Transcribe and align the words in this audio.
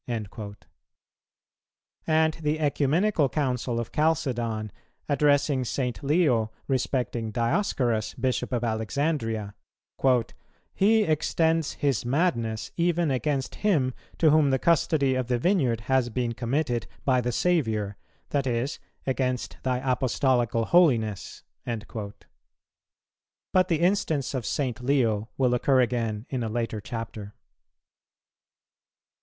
"[162:3] 0.07 0.55
And 2.07 2.33
the 2.41 2.59
Ecumenical 2.59 3.29
Council 3.29 3.79
of 3.79 3.91
Chalcedon, 3.91 4.71
addressing 5.07 5.63
St. 5.63 6.01
Leo 6.03 6.49
respecting 6.67 7.29
Dioscorus, 7.31 8.15
Bishop 8.15 8.51
of 8.51 8.63
Alexandria: 8.63 9.53
"He 10.73 11.03
extends 11.03 11.73
his 11.73 12.03
madness 12.03 12.71
even 12.75 13.11
against 13.11 13.53
him 13.61 13.93
to 14.17 14.31
whom 14.31 14.49
the 14.49 14.57
custody 14.57 15.13
of 15.13 15.27
the 15.27 15.37
vineyard 15.37 15.81
has 15.81 16.09
been 16.09 16.31
committed 16.33 16.87
by 17.05 17.21
the 17.21 17.31
Saviour, 17.31 17.95
that 18.29 18.47
is, 18.47 18.79
against 19.05 19.57
thy 19.61 19.77
Apostolical 19.81 20.65
holiness."[162:4] 20.65 22.13
But 23.53 23.67
the 23.67 23.81
instance 23.81 24.33
of 24.33 24.47
St. 24.47 24.83
Leo 24.83 25.29
will 25.37 25.53
occur 25.53 25.79
again 25.79 26.25
in 26.31 26.41
a 26.41 26.49
later 26.49 26.81
Chapter. 26.81 27.35